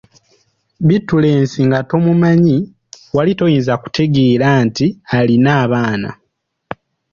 Bittulensi 0.87 1.59
nga 1.67 1.79
tomumanyi, 1.89 2.57
wali 3.15 3.31
toyinza 3.39 3.73
kutegeera 3.81 4.47
nti 4.65 4.87
alina 5.17 5.51
abaana! 5.63 6.09